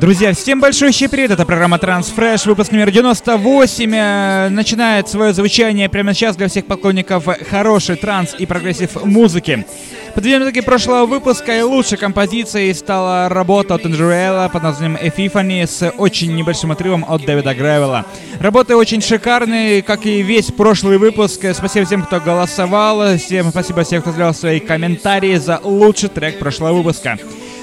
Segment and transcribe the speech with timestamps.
[0.00, 6.14] Друзья, всем большой привет, это программа TranceFresh, выпуск номер 98, э, начинает свое звучание прямо
[6.14, 9.66] сейчас для всех поклонников хорошей транс и progressive музыки.
[10.14, 15.90] Подведем итоги прошлого выпуска и лучшей композицией стала работа от Энджуэла под названием Epiphany с
[15.98, 18.06] очень небольшим отрывом от Дэвида Гревела.
[18.38, 21.44] Работы очень шикарные, как и весь прошлый выпуск.
[21.54, 26.74] Спасибо всем, кто голосовал, всем спасибо всем, кто сделал свои комментарии за лучший трек прошлого
[26.74, 27.18] выпуска.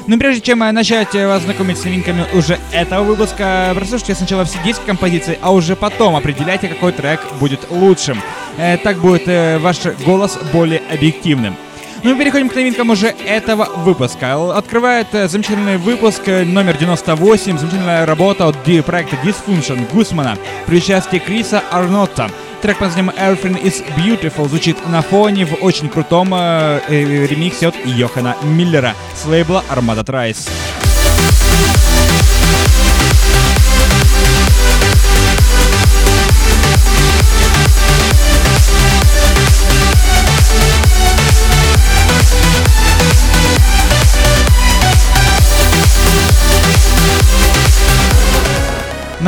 [0.07, 4.82] Но прежде чем начать вас знакомить с новинками уже этого выпуска, прослушайте сначала все 10
[4.86, 8.21] композиций, а уже потом определяйте, какой трек будет лучшим.
[8.57, 11.55] Э, так будет э, ваш голос более объективным.
[12.04, 14.55] Ну и переходим к новинкам уже этого выпуска.
[14.55, 20.37] Открывает э, замечательный выпуск э, номер 98, замечательная работа от проекта Dysfunction Гусмана
[20.68, 22.29] при участии Криса Арнотта.
[22.65, 27.68] Трек под названием Everything is Beautiful звучит на фоне в очень крутом э, э, ремиксе
[27.68, 30.50] от Йохана Миллера с лейбла Armada Trice.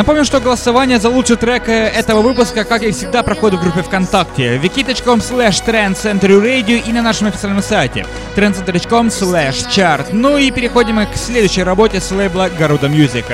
[0.08, 3.82] Напомню, что голосование за лучший трек э, этого выпуска, как и всегда, проходит в группе
[3.82, 8.06] ВКонтакте wiki.com slash Radio и на нашем официальном сайте
[8.38, 10.06] trendcenter.com slash chart.
[10.14, 13.26] Ну и переходим к следующей работе с лейбла Garuda Music.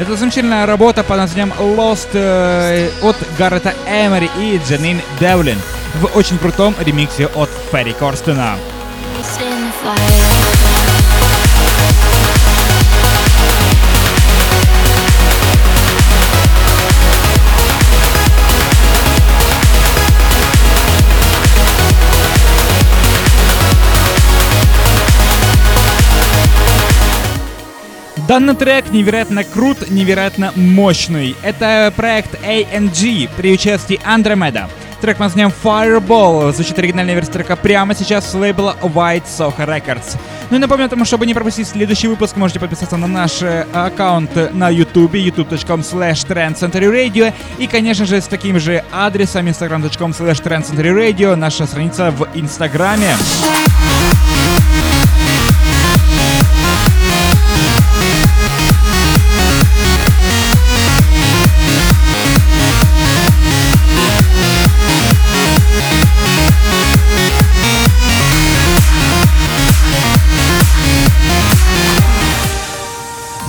[0.00, 5.60] Это замечательная работа под названием Lost э, от Гаррета Эмери и Джанин Девлин
[6.00, 8.56] в очень крутом ремиксе от Ферри Корстена.
[28.28, 31.34] Данный трек невероятно крут, невероятно мощный.
[31.42, 34.68] Это проект ANG при участии Andromeda.
[35.00, 40.18] Трек под названием Fireball звучит оригинальная версия трека прямо сейчас с лейбла White Soho Records.
[40.50, 44.52] Ну и напомню тому, чтобы не пропустить следующий выпуск, можете подписаться на наш э, аккаунт
[44.52, 51.34] на YouTube, youtube.com slash trendcenturyradio и, конечно же, с таким же адресом instagram.com slash trendcenturyradio
[51.34, 53.16] наша страница в Инстаграме.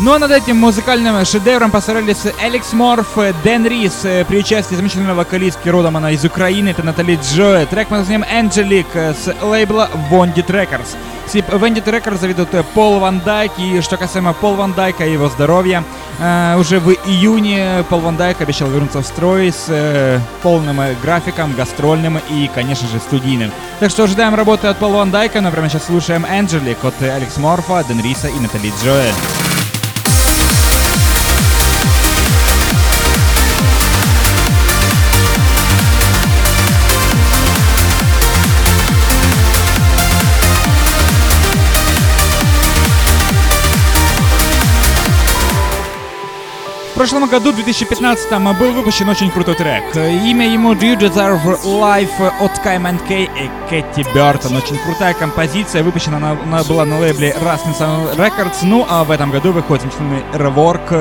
[0.09, 5.69] Ну а над этим музыкальным шедевром постарались Алекс Морф, Дэн Рис при участии замечательного вокалистки
[5.69, 7.67] родом она из Украины, это Натали Джоэ.
[7.67, 10.97] Трек мы назовем Angelic с лейбла Вонди Records.
[11.31, 15.83] Венди Records заведут Пол Ван Дайк, и что касаемо Пол Ван Дайка и его здоровья,
[16.17, 21.53] э, уже в июне Пол Ван Дайк обещал вернуться в строй с э, полным графиком,
[21.53, 23.51] гастрольным и, конечно же, студийным.
[23.79, 27.37] Так что ожидаем работы от Пола Ван Дайка, но прямо сейчас слушаем Angelic от Алекс
[27.37, 29.13] Морфа, Дэн Риса и Натали Джоэль.
[46.99, 48.29] Прошлом году, в 2015
[48.59, 49.95] был выпущен очень крутой трек.
[49.95, 54.57] Имя ему Do You Deserve Life от Skyman K и Кэти Бертон.
[54.57, 58.57] Очень крутая композиция, выпущена она, она была на лейбле Rasmussen Records.
[58.63, 60.91] Ну а в этом году выходит замечательный rework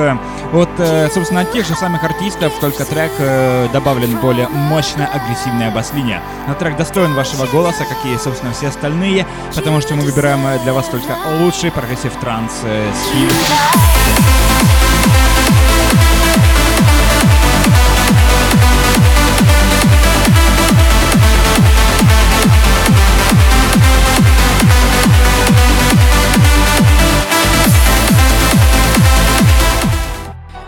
[0.53, 6.23] от, э, собственно, тех же самых артистов, только трек э, добавлен более мощная агрессивная бас-линия.
[6.47, 10.71] Но трек достоин вашего голоса, как и, собственно, все остальные, потому что мы выбираем для
[10.71, 14.08] вас только лучший progressive транс э, стиль.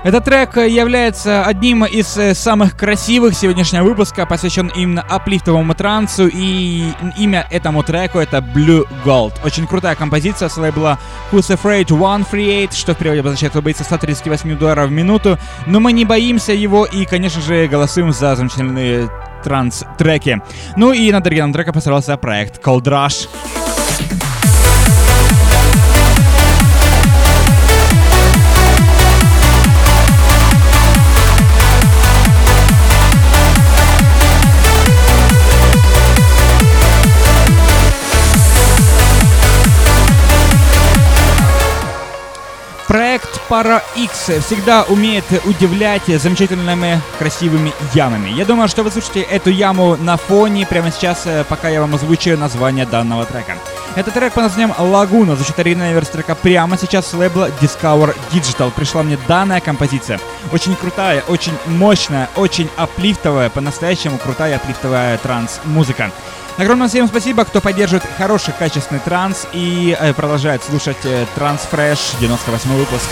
[0.03, 6.91] Этот трек является одним из э, самых красивых сегодняшнего выпуска, посвящен именно аплифтовому трансу, и
[7.17, 9.33] имя этому треку это Blue Gold.
[9.45, 10.97] Очень крутая композиция с лейбла
[11.31, 15.37] Who's Afraid 138, что в переводе обозначает, боится 138 долларов в минуту,
[15.67, 19.07] но мы не боимся его и, конечно же, голосуем за замечательные
[19.43, 20.41] транс-треки.
[20.77, 23.27] Ну и над оригиналом трека постарался проект Cold Rush.
[43.51, 48.29] Пара X всегда умеет удивлять замечательными красивыми ямами.
[48.29, 51.93] Я думаю, что вы слышите эту яму на фоне прямо сейчас, э, пока я вам
[51.95, 53.57] озвучиваю название данного трека.
[53.97, 58.71] Это трек по названием «Лагуна», звучит оригинальная версия прямо сейчас с лейбла Discover Digital.
[58.71, 60.21] Пришла мне данная композиция.
[60.53, 66.09] Очень крутая, очень мощная, очень аплифтовая, по-настоящему крутая аплифтовая транс-музыка.
[66.61, 72.11] Огромное всем спасибо, кто поддерживает хороший, качественный транс и э, продолжает слушать э, Транс Фреш,
[72.19, 73.09] 98 выпуск.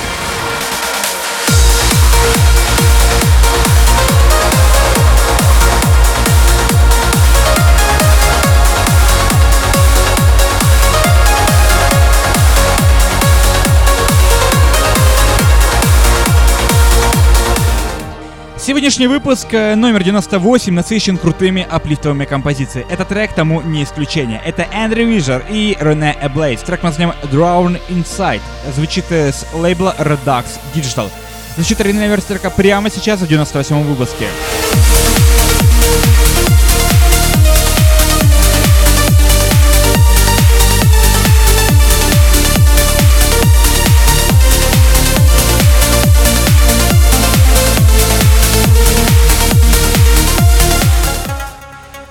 [18.89, 22.87] Сегодняшний выпуск э, номер 98 насыщен крутыми аплифтовыми композициями.
[22.89, 24.41] Этот трек тому не исключение.
[24.43, 26.61] Это Эндрю Вижер и Рене Эблейс.
[26.61, 28.41] Трек мы назовем Drown Inside.
[28.73, 31.11] Звучит э, с лейбла Redux Digital.
[31.55, 34.25] Звучит версия трека прямо сейчас в 98 выпуске.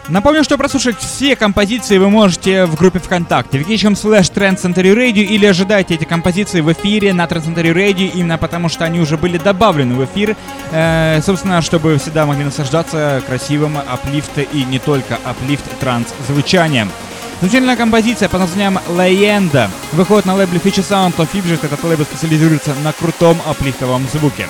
[0.09, 5.23] Напомню, что прослушать все композиции вы можете в группе ВКонтакте wiki.com slash Trend Century Radio
[5.23, 9.19] или ожидайте эти композиции в эфире на Trend Century Radio именно потому, что они уже
[9.19, 10.35] были добавлены в эфир,
[10.73, 16.91] э, собственно, чтобы всегда могли наслаждаться красивым аплифт и не только аплифт транс звучанием.
[17.41, 21.65] Замечательная композиция под названием «Легенда» выходит на лейбле Feature Sound of Fibjet.
[21.65, 24.49] Этот лейбл специализируется на крутом аплифтовом звуке.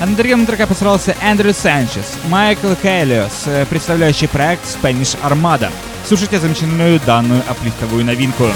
[0.00, 5.70] А на другом треке постарался Эндрю Санчес, Майкл Хелиос, э, представляющий проект Spanish Armada.
[6.06, 8.46] Слушайте замечательную данную аплифтовую новинку.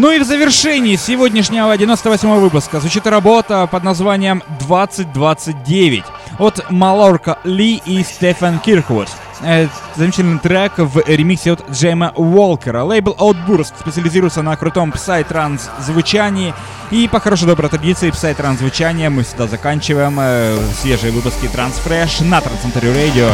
[0.00, 6.04] Ну и в завершении сегодняшнего 98 выпуска звучит работа под названием 2029
[6.38, 9.08] от Малорка Ли и Стефан Кирквуд.
[9.42, 12.84] Это замечательный трек в ремиксе от Джейма Уолкера.
[12.84, 16.54] Лейбл Outburst специализируется на крутом псай-транс звучании.
[16.92, 22.40] И по хорошей доброй традиции псай-транс звучания мы всегда заканчиваем э, свежие выпуски Transfresh на
[22.40, 23.30] Трансцентре Радио.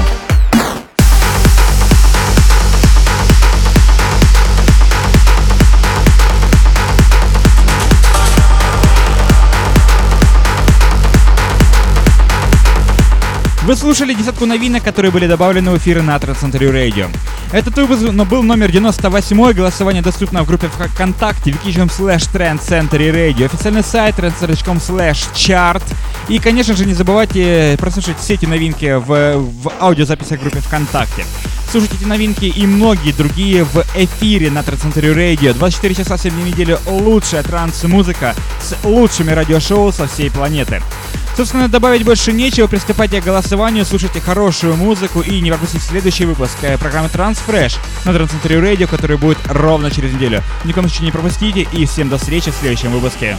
[13.65, 17.07] Вы слушали десятку новинок, которые были добавлены в эфир на Трансцентре Радио.
[17.51, 23.83] Этот выпуск был номер 98 голосование доступно в группе ВКонтакте wiki.com slash trendcentury radio, официальный
[23.83, 25.83] сайт trendcentury.com slash chart.
[26.29, 31.25] И, конечно же, не забывайте прослушать все эти новинки в, в аудиозаписях группе ВКонтакте.
[31.71, 35.55] Слушайте эти новинки и многие другие в эфире на Трансцентре Радио.
[35.55, 40.83] 24 часа 7 дней недели лучшая транс-музыка с лучшими радиошоу со всей планеты.
[41.37, 42.69] Собственно, добавить больше нечего.
[42.69, 48.13] Приступайте к голосованию, слушайте хорошую музыку и не пропустите следующий выпуск э, программы Transfresh на
[48.13, 50.43] Трансцентре Radio, который будет ровно через неделю.
[50.65, 53.37] Ни в случае не пропустите и всем до встречи в следующем выпуске.